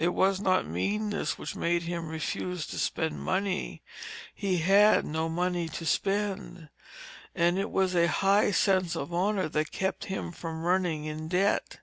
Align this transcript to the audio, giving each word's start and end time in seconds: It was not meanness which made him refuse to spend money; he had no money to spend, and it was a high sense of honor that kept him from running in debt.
It 0.00 0.08
was 0.08 0.40
not 0.40 0.66
meanness 0.66 1.38
which 1.38 1.54
made 1.54 1.84
him 1.84 2.08
refuse 2.08 2.66
to 2.66 2.80
spend 2.80 3.22
money; 3.22 3.80
he 4.34 4.58
had 4.58 5.04
no 5.06 5.28
money 5.28 5.68
to 5.68 5.86
spend, 5.86 6.68
and 7.32 7.56
it 7.60 7.70
was 7.70 7.94
a 7.94 8.08
high 8.08 8.50
sense 8.50 8.96
of 8.96 9.14
honor 9.14 9.48
that 9.50 9.70
kept 9.70 10.06
him 10.06 10.32
from 10.32 10.62
running 10.64 11.04
in 11.04 11.28
debt. 11.28 11.78